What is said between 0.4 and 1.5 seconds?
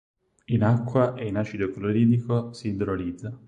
In acqua e in